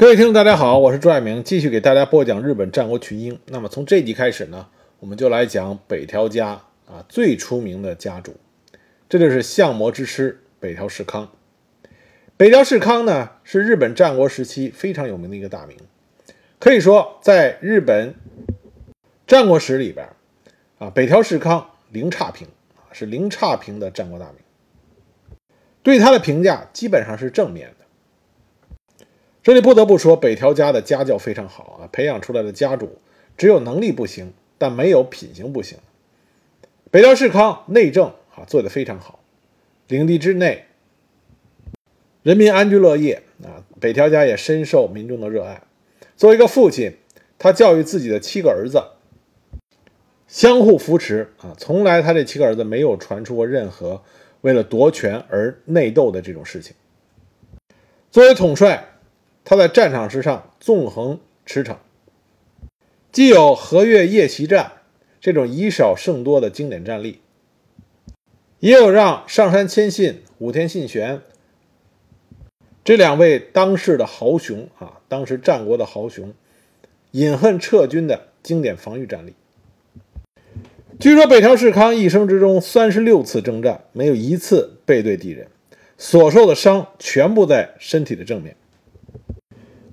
[0.00, 3.38] 各位听众，大家好，我是朱爱明，继续给大家播讲日本战国群英。
[3.48, 4.66] 那么从这集开始呢，
[4.98, 8.34] 我们就来讲北条家啊最出名的家主，
[9.10, 11.30] 这就是相模之师北条氏康。
[12.38, 15.76] 北条氏康呢是日本战国时期非常有名的一个大名，
[16.58, 18.14] 可以说在日本
[19.26, 20.08] 战国史里边
[20.78, 24.36] 啊，北条氏康零差评啊，是零差评的战国大名。
[25.82, 27.74] 对他的评价基本上是正面。
[29.42, 32.98] 这里不得不说，北条家的家教非常好啊，培养出来的家主
[33.38, 35.78] 只有能力不行，但没有品行不行。
[36.90, 39.20] 北条氏康内政啊做得非常好，
[39.88, 40.66] 领地之内
[42.22, 45.62] 人民安居乐业啊，北条家也深受民众的热爱。
[46.18, 46.98] 作为一个父亲，
[47.38, 48.82] 他教育自己的七个儿子
[50.28, 54.02] 相互扶持啊，从来他这七个儿子没有传出过任何
[54.42, 56.74] 为了夺权而内斗的这种事情。
[58.10, 58.88] 作为统帅。
[59.50, 61.78] 他在战场之上纵横驰骋，
[63.10, 64.74] 既有和月夜袭战
[65.20, 67.18] 这种以少胜多的经典战例，
[68.60, 71.20] 也有让上杉谦信、武田信玄
[72.84, 76.32] 这两位当世的豪雄啊，当时战国的豪雄
[77.10, 79.34] 饮恨撤军的经典防御战例。
[81.00, 85.48] 据说北条氏康一生之中三十六次征战，没有一次背对敌人，
[85.98, 88.54] 所受的伤全部在身体的正面。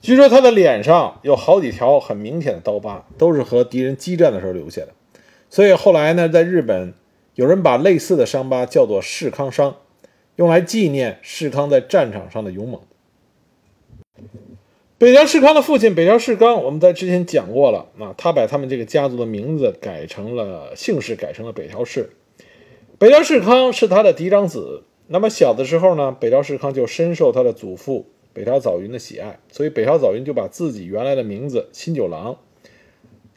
[0.02, 4.90] 据说他的脸上有好几条很明显的刀疤，都是和敌人激战的时候留下的。
[5.50, 6.94] 所以后来呢，在日本
[7.36, 9.76] 有人把类似的伤疤叫做“世康伤”，
[10.38, 12.82] 用来纪念世康在战场上的勇猛。
[15.00, 22.10] 北条世康的父亲北条士纲，我们在之前讲过了啊，他把他们这个家族的名字改成了姓氏，改成了北条氏。
[22.98, 24.84] 北条士康是他的嫡长子。
[25.08, 28.08] 那么小的时候呢，北条士康就深受他的祖父。
[28.38, 32.38] 北条早云的喜爱，所以北条早云就把自己原来的名字新九郎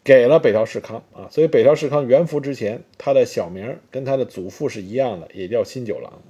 [0.05, 1.27] 给了北条氏康啊。
[1.31, 6.21] 所以北条氏康元服之前，他的小名跟他的祖父是一样的，也叫新九郎。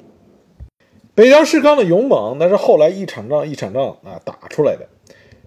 [1.16, 4.86] 北条氏康的勇猛，那是后来一场仗一场仗啊打出来的。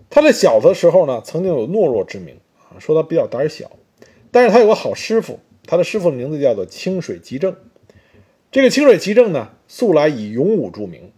[0.10, 3.72] 他在小的时候呢，曾经有懦弱之名啊，说他比较胆小。
[4.32, 7.56] 但是他有个好师傅，他的师傅的名字叫做清水吉正。
[8.52, 11.14] 这个清水吉正呢，素来以勇武著名。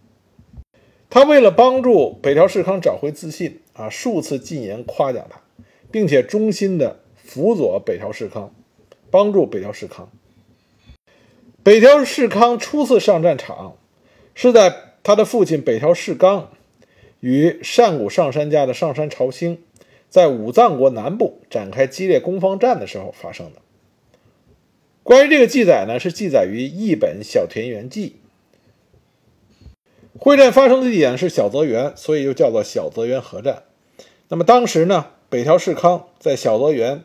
[1.16, 5.40] 他为了帮助北条氏康找回自信啊，数次进言夸奖他，
[5.90, 8.54] 并且衷心的辅佐北条氏康，
[9.10, 10.10] 帮助北条氏康。
[11.62, 13.78] 北条氏康初次上战场，
[14.34, 16.50] 是在他的父亲北条氏纲
[17.20, 19.62] 与上古上杉家的上山朝兴
[20.10, 23.62] 在武藏国南部展开激烈攻防战的时候发生的。
[25.02, 28.16] 关于这个记载呢，是记载于一本《小田园记》。
[30.18, 33.64] 会战发生的地点是小泽原，所以又叫做小泽原合战。
[34.28, 37.04] 那么当时呢，北条氏康在小泽原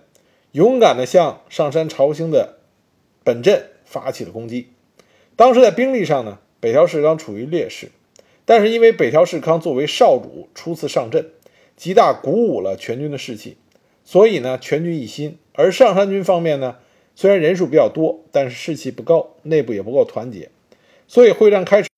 [0.54, 2.58] 勇敢地向上山朝兴的
[3.24, 4.70] 本阵发起了攻击。
[5.36, 7.90] 当时在兵力上呢，北条氏康处于劣势，
[8.46, 11.30] 但是因为北条氏康作为少主初次上阵，
[11.76, 13.58] 极大鼓舞了全军的士气，
[14.04, 15.38] 所以呢，全军一心。
[15.54, 16.78] 而上山军方面呢，
[17.16, 20.50] 虽然人数比较多，但是士气不高，内部也不够团结，
[21.08, 21.91] 所以会战开始。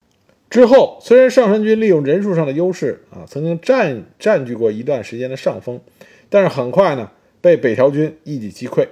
[0.54, 5.82] 之后，虽然上杉军利用人数上的优势啊，曾经占占据过一段时间的上风，
[6.30, 7.10] 但是很快呢，
[7.42, 8.88] 被北条军一举击溃。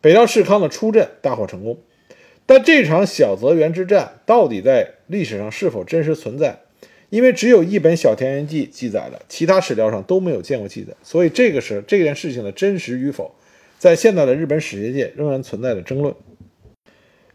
[0.00, 1.76] 北条氏康的出阵大获成功。
[2.46, 6.60] 但这场小泽原之战到底在历史上是否真实存在？
[7.10, 13.34] 因为只有一本《小田园记》记载了，其他史料上都没有见过记载，所以这个是这件事情的真实与否，
[13.76, 16.14] 在现在的日本史学界仍然存在着争论。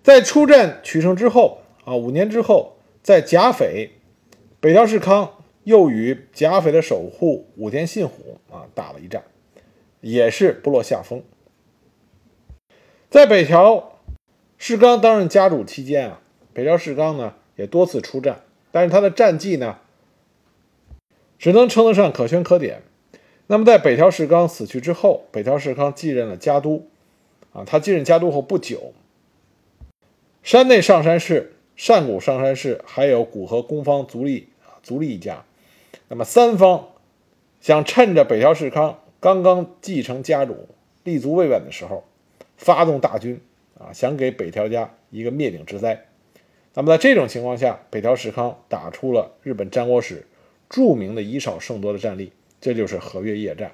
[0.01, 2.76] 在出战取胜之后啊，五年之后。
[3.07, 3.91] 在甲斐，
[4.59, 9.23] 北条氏康又与甲斐的守护武田信虎啊打了一战，
[10.01, 11.23] 也是不落下风。
[13.09, 13.93] 在北条
[14.57, 16.19] 氏纲担任家主期间啊，
[16.51, 18.41] 北条氏纲呢也多次出战，
[18.71, 19.77] 但是他的战绩呢
[21.39, 22.81] 只能称得上可圈可点。
[23.45, 26.89] 那么在北条氏纲死去之后，北条氏康继任了家督
[27.53, 28.91] 啊，他继任家督后不久，
[30.43, 31.53] 山内上山氏。
[31.77, 35.45] 上古上山氏还有古河公方足利啊足利一家，
[36.09, 36.89] 那么三方
[37.61, 40.67] 想趁着北条氏康刚刚继承家主
[41.03, 42.03] 立足未稳的时候，
[42.57, 43.39] 发动大军
[43.79, 46.07] 啊，想给北条家一个灭顶之灾。
[46.73, 50.25] 那么在这种情况下，北条氏康打出了日本战国史
[50.69, 53.71] 著名的以少胜多的战例，这就是和月夜战。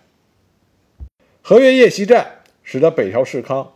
[1.42, 3.74] 和月夜袭战使得北条氏康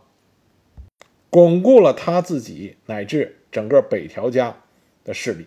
[1.30, 3.34] 巩固了他自己乃至。
[3.50, 4.54] 整个北条家
[5.04, 5.46] 的势力，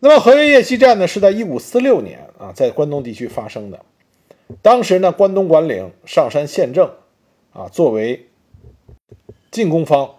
[0.00, 3.80] 那么河岳夜袭战呢，是在一五四六年啊，在关东地区发生的。
[4.60, 6.92] 当时呢，关东管领上山宪政
[7.54, 8.28] 啊，作为
[9.50, 10.16] 进攻方，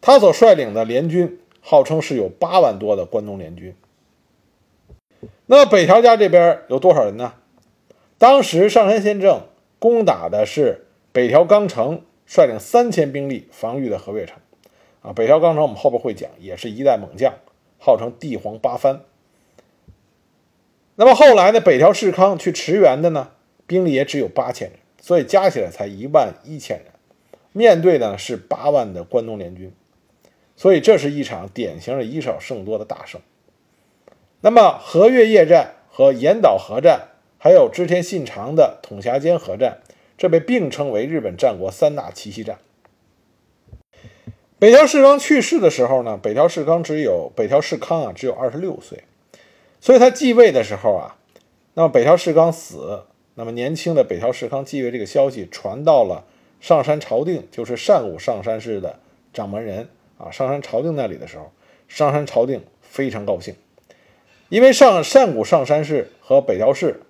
[0.00, 3.74] 他所率领的联军号称是有八万多的关东联军。
[5.46, 7.34] 那么北条家这边有多少人呢？
[8.16, 9.42] 当时上山宪政
[9.80, 14.38] 攻打的是北条纲成率领三千兵力防御的河岳城。
[15.02, 17.34] 啊，北条纲成我们后边会讲，也是一代猛将，
[17.80, 19.00] 号称帝皇八幡。
[20.94, 23.30] 那么后来呢，北条氏康去驰援的呢，
[23.66, 26.92] 兵力也只有八千人，所以加起来才一万一千人，
[27.50, 29.72] 面对的是八万的关东联军，
[30.54, 33.20] 所以这是一场典型的以少胜多的大胜。
[34.42, 39.80] 那么河岳夜战和岩岛合战，还有织田信长的统辖间合战，
[40.20, 42.58] 这被并称为日本战国三大奇袭战。
[44.58, 49.04] 北条氏康去世的时候呢，北条氏康只有北条氏康啊，只有二十六岁，
[49.80, 51.16] 所以他继位的时候啊，
[51.72, 53.04] 那么北条氏康死，
[53.36, 56.26] 那么年轻的北条氏康继位这个消息传到了
[56.60, 59.00] 上山朝定，就是上古上山氏的
[59.32, 59.88] 掌门人
[60.18, 61.50] 啊，上山朝定那里的时候，
[61.88, 63.54] 上山朝定非常高兴，
[64.50, 67.00] 因为上上古上山氏和北条氏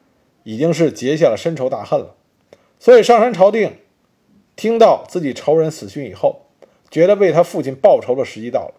[0.44, 2.14] 已经是结下了深仇大恨了，
[2.80, 3.76] 所以上山朝定
[4.56, 6.46] 听到自己仇人死讯以后。
[6.90, 8.74] 觉得为他父亲报仇的时机到了，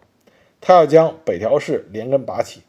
[0.60, 2.60] 他要将北条氏连根拔起，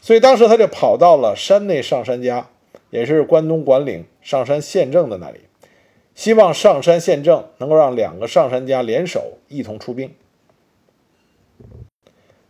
[0.00, 2.48] 所以当时他就跑到了山内上山家，
[2.90, 5.42] 也是关东管领上山宪政的那里，
[6.16, 10.12] 希望上山宪政能够让两个上山家联手一同出兵。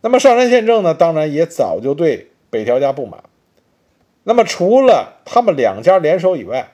[0.00, 3.22] 那么上山宪政呢，当然也早就对北条家不满。
[4.22, 6.72] 那么除了他们两家联手以外，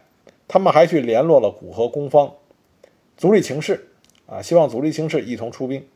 [0.49, 2.35] 他们还去联络了古河公方、
[3.17, 3.85] 足利晴氏。
[4.27, 5.87] 啊，希望足利晴氏一同出兵。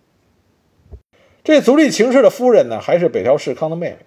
[1.45, 3.99] 这足利晴氏的夫人呢，还是北条氏康的妹妹。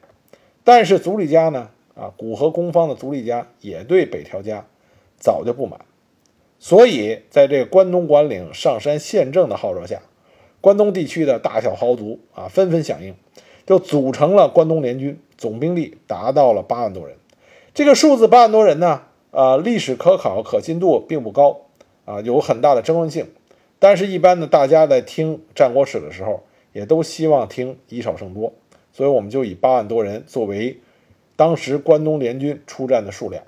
[0.63, 4.65] 但是足利家呢，啊，古河公方的足利家也对北条家
[5.19, 5.81] 早就不满。
[6.57, 10.01] 所以，在这个关东管领上山宪政的号召下，
[10.59, 13.13] 关东地区的大小豪族啊，纷纷响应，
[13.68, 17.18] 就组成了关东联军，总兵力达到了八万多人。
[17.75, 19.03] 这个数字八万多人呢，
[19.35, 21.59] 啊，历史可考可信度并不高，
[22.05, 23.27] 啊，有很大的争论性。
[23.79, 28.53] 但是，一般的大家在听战国史的时候，也都希望听以少胜多，
[28.93, 30.79] 所以我们就以八万多人作为
[31.35, 33.43] 当时关东联军出战的数量。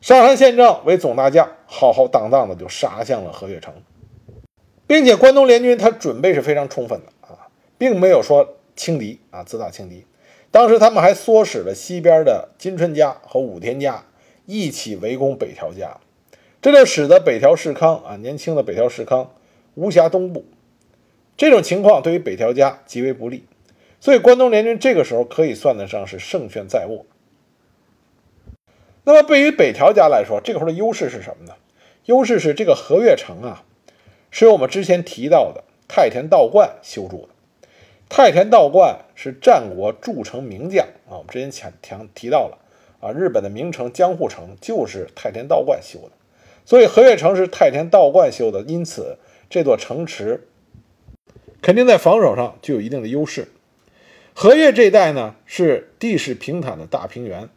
[0.00, 3.74] 上山宪政为总大将，浩浩荡荡的就杀向了河岳城，
[4.86, 10.06] 并且关东联军他准备是非常充分的啊，并没有说轻敌啊，自打轻敌。
[10.52, 14.04] 当时他们还唆使了西边的金春家和武田家
[14.46, 15.98] 一起围攻北条家，
[16.60, 19.32] 这就使得北条氏康啊，年轻的北条氏康。
[19.74, 20.44] 无暇东部，
[21.34, 23.46] 这种情况对于北条家极为不利，
[24.00, 27.06] 所以关东联军这个时候可以算得上是胜券在握。
[29.04, 31.54] 那么对于北条家来说，这个时候的优势是什么呢？
[32.04, 33.64] 优势是这个河岳城啊，
[34.30, 37.28] 是由我们之前提到的太田道观修筑的。
[38.10, 42.58] 太田道观是战国筑城名将啊，我们之前强强提到了
[43.02, 46.12] 啊，日本的名城江户城就是太田道观修的，
[46.64, 49.18] 所以河岳城是太田道观修的，因此。
[49.50, 50.48] 这座城池
[51.60, 53.48] 肯定在防守上具有一定的优势。
[54.32, 57.50] 河岳这一带呢是地势平坦的大平原，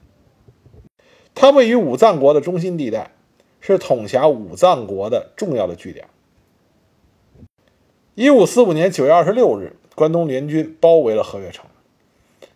[1.34, 3.12] 它位于武藏国的中心地带，
[3.62, 6.08] 是统辖武藏国的重要的据点。
[8.16, 11.66] 一五四五年九月二十六日，关东联军包围了河岳城。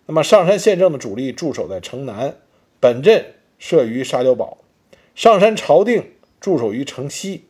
[0.05, 2.35] 那么上山县政的主力驻守在城南，
[2.79, 4.63] 本镇设于沙雕堡；
[5.13, 7.45] 上山朝定驻守于城西。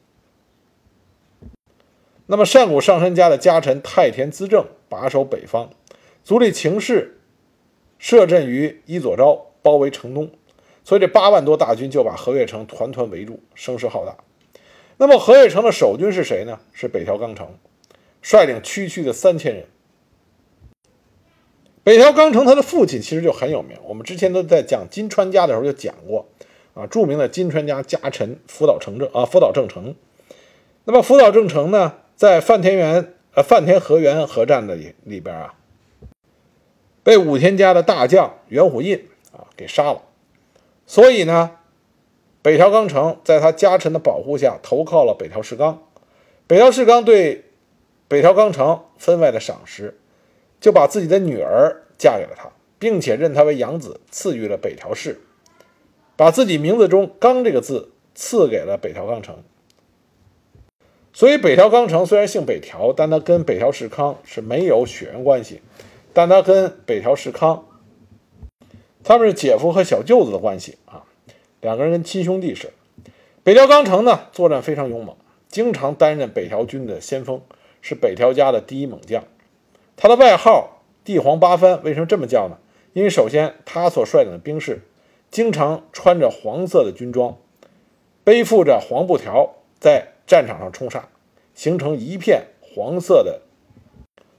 [2.26, 5.72] 那么上古上山家的家臣太田资政把守北方，
[6.24, 7.20] 足利晴氏
[7.98, 10.32] 设阵于伊佐昭，包围城东，
[10.84, 14.16] 所以这八万多大军就把河岳城团团围住，声势浩大。
[14.98, 16.60] 那么河岳城的守军是谁呢？
[16.74, 17.58] 是北条纲成，
[18.22, 19.66] 率领区区的三千人。
[21.84, 26.28] 北条纲成他的父亲其实就很有名，我们之前都在讲金川家的时候就讲过
[26.74, 29.96] 啊，著名的金川家家臣福岛正政啊，福岛正成。
[30.86, 31.94] 那么福岛正成呢？
[32.16, 35.54] 在范田园呃范田河原合战的里里边啊，
[37.02, 40.02] 被武田家的大将元虎印啊给杀了，
[40.86, 41.52] 所以呢，
[42.42, 45.82] 北条纲成在他家臣的保护下投靠了北条氏纲，
[46.46, 47.46] 北条氏纲对
[48.08, 49.98] 北条纲成分外的赏识，
[50.60, 55.20] 就把自己的女儿嫁给了他，并且认他为养子，赐予了北条氏，
[56.16, 59.44] 把自己名字中“刚”这个字赐给了北条纲成。
[61.12, 65.62] 所以北条纲成虽然姓北条，但他跟北条氏康是没有血缘关系，
[66.14, 67.66] 但他跟北条氏康
[69.04, 71.04] 他们是姐夫和小舅子的关系啊，
[71.62, 72.74] 两个人跟亲兄弟似的。
[73.44, 75.16] 北条纲成呢，作战非常勇猛，
[75.48, 77.42] 经常担任北条军的先锋，
[77.82, 79.24] 是北条家的第一猛将。
[80.02, 82.58] 他的外号“帝皇八幡”为什么这么叫呢？
[82.94, 84.80] 因为首先他所率领的兵士
[85.30, 87.38] 经常穿着黄色的军装，
[88.24, 91.10] 背负着黄布条，在战场上冲杀，
[91.54, 93.42] 形成一片黄色的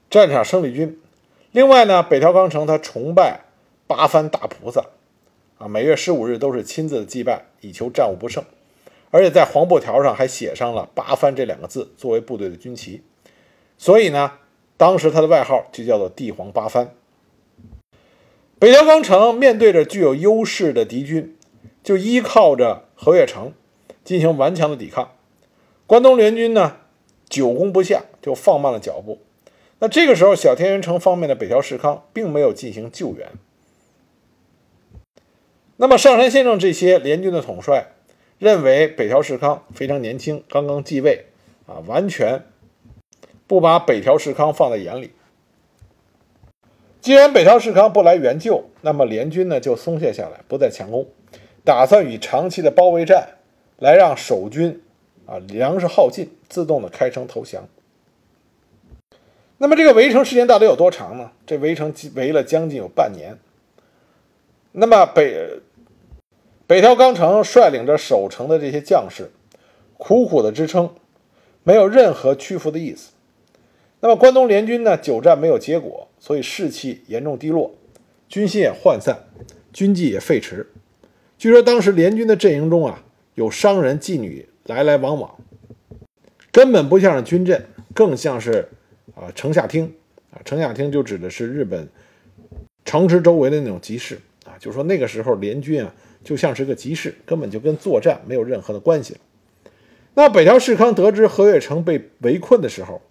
[0.09, 0.99] 战场胜利军。
[1.51, 3.41] 另外呢，北条纲成他崇拜
[3.85, 4.87] 八幡大菩萨，
[5.59, 8.43] 啊，每月十五日都是亲自祭拜，以求战无不胜。
[9.11, 13.03] 而且在黄布条上还写上了“八幡”这两个字，作为部队的军旗。
[13.77, 14.31] 所以呢，
[14.81, 16.87] 当时他的外号就叫做“帝皇八幡”。
[18.57, 21.37] 北条纲成面对着具有优势的敌军，
[21.83, 23.53] 就依靠着河越城
[24.03, 25.11] 进行顽强的抵抗。
[25.85, 26.77] 关东联军呢，
[27.29, 29.19] 久攻不下，就放慢了脚步。
[29.77, 33.29] 那这个时候，小田原城方面的北条氏康并没有进行救援。
[35.77, 37.91] 那么上杉先生这些联军的统帅
[38.39, 41.25] 认为北条氏康非常年轻，刚刚继位，
[41.67, 42.45] 啊，完全
[43.51, 45.11] 不把北条氏康放在眼里。
[47.01, 51.05] 既然北条氏康不来援救，那么联军呢就松懈下来，不再强攻，
[51.65, 53.27] 打算以长期的包围战
[53.77, 54.81] 来让守军
[55.25, 57.67] 啊粮食耗尽，自动的开城投降。
[59.57, 61.31] 那么这个围城时间到底有多长呢？
[61.45, 63.37] 这围城围了将近有半年。
[64.71, 65.59] 那么北
[66.65, 69.29] 北条纲成率领着守城的这些将士，
[69.97, 70.95] 苦苦的支撑，
[71.63, 73.11] 没有任何屈服的意思。
[74.01, 77.73] 那么关东联军呢，久战没有结果，所以士气严重低落，
[78.27, 79.27] 军心也涣散，
[79.71, 80.65] 军纪也废弛。
[81.37, 83.03] 据说当时联军的阵营中啊，
[83.35, 85.37] 有商人妓女来来往往，
[86.51, 88.67] 根本不像是军阵，更像是。
[89.13, 89.91] 啊，城下町
[90.31, 91.87] 啊，城下町就指的是日本
[92.85, 95.93] 城池周围的那种集市啊，就说那个时候联军啊，
[96.23, 99.17] 就像是个集市，根本就跟作战没有任何的关系。
[100.13, 103.01] 那北条氏康得知河越城被围困的时候，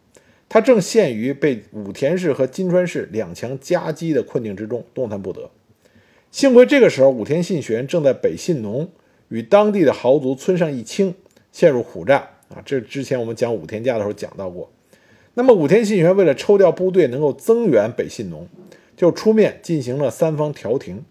[0.51, 5.49] 他正陷于被武田氏和金川氏两强夹击的困境之中，动弹不得。
[6.33, 8.91] 幸亏这个时候武田信玄正在北信浓
[9.29, 11.15] 与当地的豪族村上义清
[11.53, 14.69] 陷入苦战啊，这之前我们讲武田家的时候讲到过。
[15.35, 18.49] 那么武田信玄为了抽调部队能够增援北信浓，
[18.97, 21.05] 就出面进行了三方调停。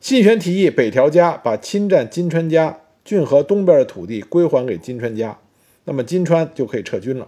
[0.00, 5.38] 信玄提议北条家把侵占金川家郡河东边的土地归还给金川家，
[5.84, 7.26] 那么金川就可以撤军了。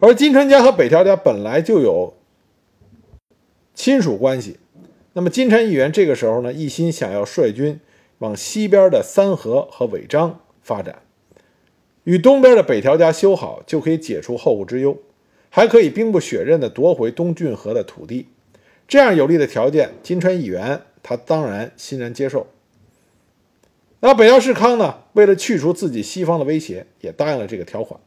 [0.00, 2.14] 而金川家和北条家本来就有
[3.74, 4.56] 亲属关系，
[5.12, 7.78] 那么金川议员这个时候呢，一心想要率军
[8.18, 11.02] 往西边的三河和尾张发展。
[12.04, 14.96] 与东边的北条家修好，就可以解除后顾之忧，
[15.50, 18.28] 还可以兵不血刃地夺回东郡河的土地。
[18.88, 22.46] 这样有利的条件，金川议员他当然欣然接受。
[24.00, 25.00] 那北条氏康呢？
[25.12, 28.00] 为了去除自己西方的威胁，也答应了这个条款。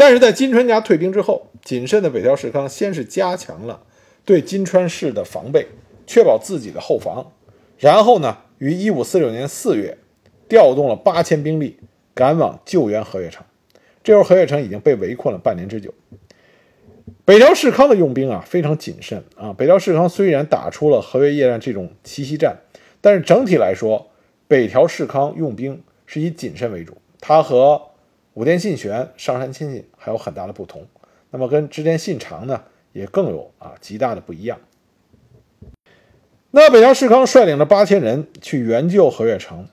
[0.00, 3.82] 但是在金川家退兵之后，谨慎的北条氏康先是加强了
[4.24, 5.66] 对金川市的防备，
[6.06, 7.32] 确保自己的后防，
[7.76, 9.98] 然后呢，于一五四六年四月
[10.48, 11.78] 调动了八千兵力。
[12.12, 13.44] 赶往救援河越城，
[14.02, 15.94] 这时候河越城已经被围困了半年之久。
[17.24, 19.54] 北条氏康的用兵啊非常谨慎啊。
[19.56, 22.58] 北条氏康虽然打出了河越夜战这种奇袭战，
[23.00, 24.10] 但是整体来说，
[24.48, 26.96] 北条氏康用兵是以谨慎为主。
[27.20, 27.80] 他和
[28.34, 30.86] 武田信玄、上杉亲信还有很大的不同。
[31.30, 34.58] 那么跟织田信长呢也更有啊极大的不一样。
[36.50, 39.68] 那北条氏康率领着八千人去援救河越城。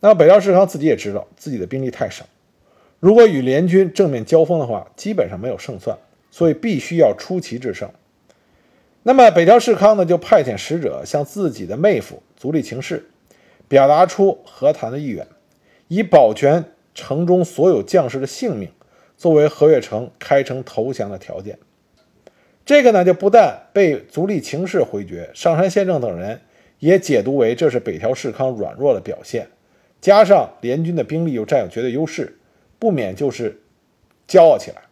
[0.00, 2.24] 那北条氏康自己也知道自己的兵力太少，
[2.98, 5.98] 如果与联军正面交锋的话，基本上没有胜算，
[6.30, 7.90] 所以必须要出奇制胜。
[9.02, 13.10] 那么北条氏康呢，就派遣使者向自己的妹夫足利晴氏
[13.68, 15.26] 表达出和谈的意愿，
[15.88, 18.70] 以保全城中所有将士的性命
[19.16, 21.58] 作为和悦城开城投降的条件。
[22.64, 26.40] 这个呢，就不但被足利晴氏回绝，上杉宪政等人
[26.78, 29.48] 也解读为这是北条氏康软弱的表现。
[30.00, 32.38] 加上联军的兵力又占有绝对优势，
[32.78, 33.60] 不免就是
[34.28, 34.82] 骄傲起来。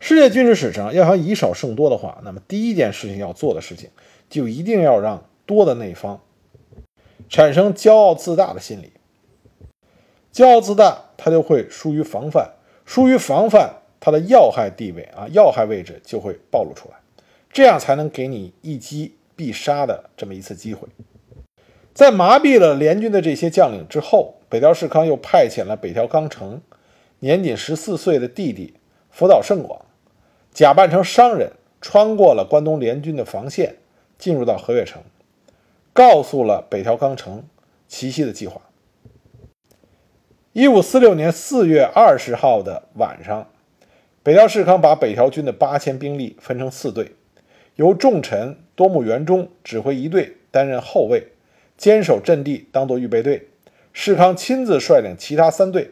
[0.00, 3.90] 世界军事史上要想以少胜多的话，那么第一件事情要做的事情，
[4.28, 6.20] 就一定要让多的那一方
[7.28, 8.92] 产生骄傲自大的心理。
[10.32, 12.50] 骄傲自大，他就会疏于防范，
[12.84, 16.96] 疏于防范，他的要害地位啊，要害位置就会暴露出来，
[17.52, 20.86] 这样才能给你一击必杀的这么一次机会。
[21.92, 26.60] 在麻痹了联军的这些将领之后，北条氏康又派遣了北条纲成
[27.18, 28.74] 年仅十四岁的弟弟
[29.10, 29.80] 福岛胜广，
[30.52, 33.76] 假扮成商人，穿过了关东联军的防线，
[34.16, 35.02] 进入到和越城，
[35.92, 37.42] 告诉了北条纲成
[37.88, 38.60] 奇袭的计划。
[40.54, 43.50] 一五四六年四月二十号的晚上，
[44.22, 47.12] 北条氏康把北条军的八千兵力分成四队，
[47.76, 51.28] 由重臣多木元忠指挥一队，担任后卫，
[51.76, 53.48] 坚守阵地，当做预备队。
[53.92, 55.90] 士康亲自率领其他三队，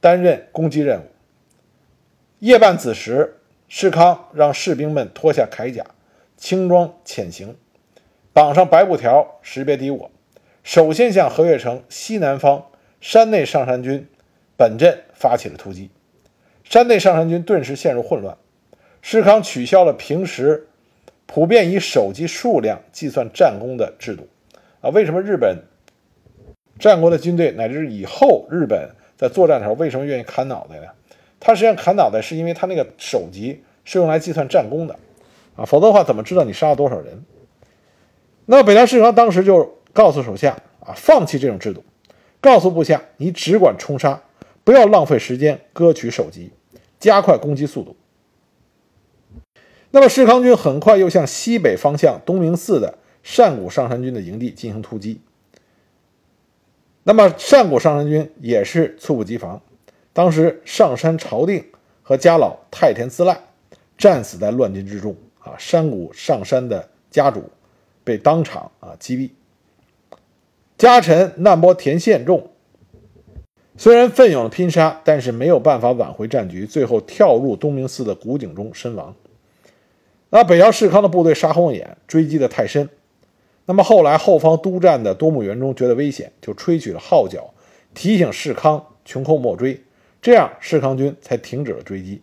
[0.00, 1.04] 担任攻击任务。
[2.38, 3.36] 夜半子时，
[3.68, 5.84] 士康让士兵们脱下铠甲，
[6.38, 7.54] 轻装潜行，
[8.32, 10.10] 绑上白布条，识别敌我。
[10.64, 12.64] 首先向和越城西南方
[13.00, 14.06] 山内上山军
[14.56, 15.90] 本阵发起了突击，
[16.64, 18.36] 山内上山军顿时陷入混乱。
[19.00, 20.66] 世康取消了平时
[21.26, 24.26] 普遍以手机数量计算战功的制度。
[24.80, 25.58] 啊，为什么日本
[26.78, 30.86] 战国的军队乃至以后日本在作战的时候为什么愿意砍脑袋呢？
[31.40, 34.96] 他实际上砍脑袋是因为他那个首级是用来计算战功的，
[35.56, 37.24] 啊，否则的话怎么知道你杀了多少人？
[38.46, 41.84] 那北条氏康当时就告诉手下啊，放弃这种制度，
[42.40, 44.22] 告诉部下你只管冲杀，
[44.64, 46.52] 不要浪费时间割取首级，
[47.00, 47.96] 加快攻击速度。
[49.90, 55.20] 那么世康军很快又向西北方向东明寺的善谷上山军的营地进行突击。
[57.04, 59.62] 那么善谷上山军也是猝不及防，
[60.12, 61.64] 当时上山朝定
[62.02, 63.40] 和家老太田资赖
[63.96, 67.50] 战死在乱军之中啊，山谷上山的家主
[68.04, 69.30] 被当场啊击毙。
[70.78, 72.50] 家臣难波田宪重
[73.76, 79.14] 虽然奋勇拼杀，但是没有办法挽回战局，最后跳入东明寺的古井中身亡。
[80.30, 82.88] 那北条氏康的部队杀红了眼，追击的太深。
[83.66, 87.52] 那么后来，后方督战的多木元忠觉得危险，就吹起了号角，
[87.92, 89.80] 提醒士康穷寇莫追，
[90.22, 92.22] 这样世康军才停止了追击。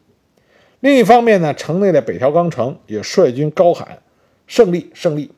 [0.80, 4.00] 另一方面呢，城内的北条纲成也率军高喊
[4.48, 5.32] “胜利，胜利”，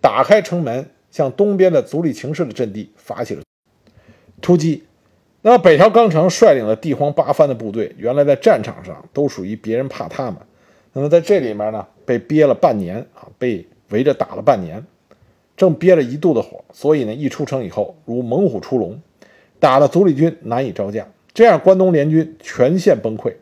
[0.00, 3.42] 打开城门，向东边的足利晴氏的阵地发起了
[4.40, 4.84] 突击。
[5.42, 10.36] 那么北条纲成率领了地荒八番的部队，原来在战场上都属于别人怕他们，
[10.92, 14.86] 那么在这里面呢，被憋了半年啊，被围着打了半年。
[15.56, 19.02] 正憋着一肚子火，所以呢，一出城以后如猛虎出笼，
[19.58, 21.08] 打得足利军难以招架。
[21.34, 23.34] 这样，关东联军全线崩溃。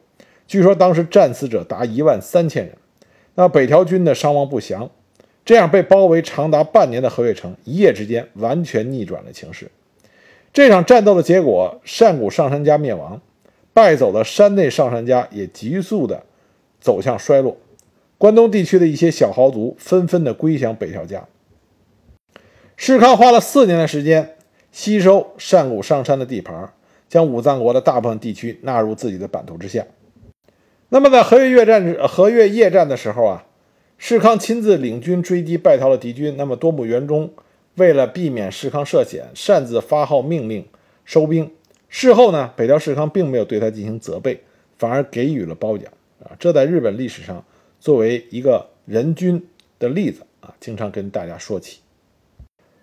[0.46, 2.74] 据说当时战死者达一万三千人。
[3.34, 4.88] 那北条军的伤亡不详。
[5.46, 9.70] 这样被包围长达半年的和越城，一夜之间完全逆转了情势。
[10.52, 13.20] 这场战斗的结果，善谷上杉家灭亡，
[13.72, 16.24] 败走的山内上杉家也急速的
[16.80, 17.56] 走向衰落。
[18.18, 21.24] 关东地区的一些小豪族纷纷的归降北条家。
[22.76, 24.36] 世康花了四年的时间
[24.72, 26.72] 吸收善谷上山的地盘，
[27.08, 29.86] 将武藏国的大部分地区纳入自己的版图之下。
[30.88, 33.44] 那么在和越越战、和越夜战的时候啊，
[33.98, 36.36] 世康亲自领军追击败逃的敌军。
[36.36, 37.30] 那么多木元忠
[37.76, 40.66] 为了避免世康涉险，擅自发号命令
[41.04, 41.50] 收兵。
[41.88, 44.42] 事后呢，北条世康并没有对他进行责备，
[44.78, 45.90] 反而给予了褒奖
[46.22, 46.32] 啊。
[46.38, 47.44] 这在日本历史上
[47.80, 49.46] 作为一个人君
[49.78, 51.80] 的例子啊，经常跟大家说起。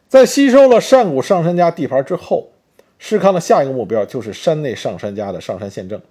[0.08, 2.50] 在吸收了上谷上杉家地盘之后，
[2.98, 6.02] 世康的下一个目标就是山内上杉家的上杉宪政。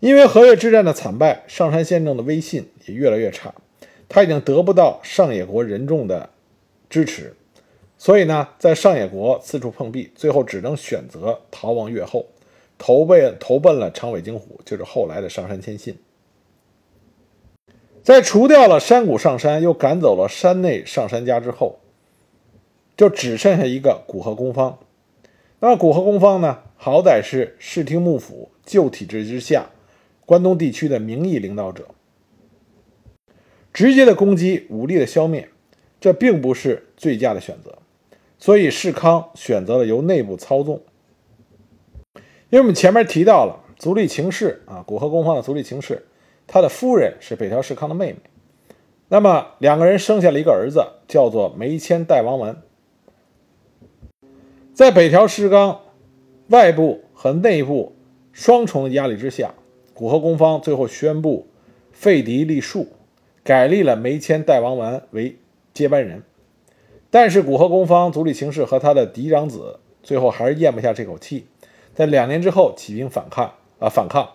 [0.00, 3.54] 因为和越之战的惨败，上杉宪政的威信也越来越差，
[4.08, 6.30] 他已经得不到上野国人众的
[6.90, 7.34] 支持，
[7.96, 12.26] 所以呢，在上野国四处碰壁，最后只能选择逃亡越后，
[12.76, 15.96] 投奔投奔了长尾京虎，就是后来的上杉谦信。
[18.02, 21.80] 在除掉了山谷上山，又赶走了山内上山家之后，
[22.96, 24.78] 就只剩下一个古河公方。
[25.58, 29.70] 那么古河公方呢，好歹是室町幕府旧体制之下
[30.26, 31.86] 关东地区的名义领导者，
[33.72, 35.48] 直接的攻击、武力的消灭，
[35.98, 37.78] 这并不是最佳的选择。
[38.38, 40.82] 所以世康选择了由内部操纵。
[42.50, 46.06] 因为我们前面提到了足利晴氏啊，古河公方的足利晴氏。
[46.48, 48.18] 他的夫人是北条氏康的妹妹，
[49.08, 52.56] 那么两个人生下了一个儿子，叫做梅千代王文。
[54.72, 55.80] 在北条氏纲
[56.48, 57.96] 外部和内部
[58.32, 59.54] 双重的压力之下，
[59.96, 61.46] 古河公方最后宣布
[61.90, 62.88] 废嫡立庶，
[63.42, 65.38] 改立了梅千代王丸为
[65.72, 66.22] 接班人。
[67.10, 71.46] 但是古河公方足利晴氏和他的嫡长子最后还是咽不下这口气，
[71.94, 74.28] 在两年之后起兵反抗啊反抗。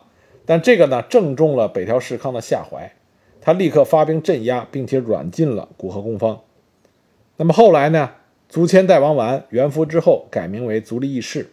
[0.48, 2.92] 但这个呢，正中了北条氏康的下怀，
[3.40, 6.42] 他立刻发兵镇压，并且软禁了古河公方。
[7.38, 8.10] 那么后来呢，
[8.50, 11.52] 足千代王丸元服之后，改名为足利义士。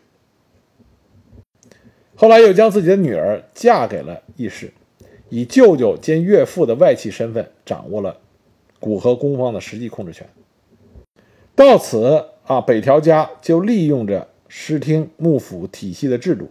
[2.20, 4.72] 后来又将自己的女儿嫁给了义士，
[5.28, 8.16] 以舅舅兼岳父的外戚身份掌握了
[8.80, 10.28] 古河公方的实际控制权。
[11.54, 16.50] 到此啊，北条家就利用着室町幕府体系的制度，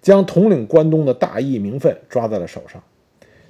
[0.00, 2.80] 将统领关东的大义名分抓在了手上。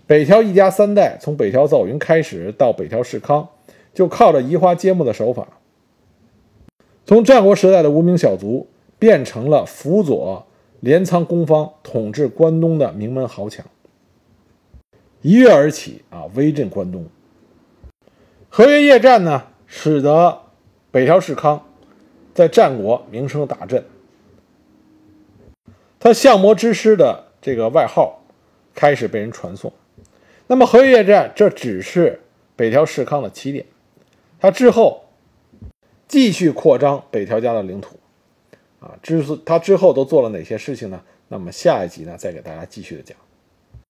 [0.06, 3.46] 北条一家三代，从北条早云开始到北条氏康，
[3.92, 5.46] 就靠着移花接木的手法，
[7.04, 10.46] 从战国时代的无名小卒，变成了辅佐
[10.83, 13.64] 镰仓攻方统治关东的名门豪强。
[15.21, 17.07] 一跃而起啊，威震关东。
[18.49, 20.40] 和约夜战呢，使得
[20.90, 21.64] 北条氏康
[22.35, 23.85] 在战国名声大振，
[26.01, 28.25] 他相模之师的这个外号
[28.75, 29.73] 开始被人传颂。
[30.49, 32.21] 那么和约夜战这只是
[32.57, 33.64] 北条氏康的起点，
[34.40, 35.05] 他之后
[36.09, 37.97] 继续扩张北条家的领土
[38.83, 41.01] 啊，之他之后都做了哪些事情呢？
[41.29, 43.16] 那么下一集呢，再给大家继续的讲。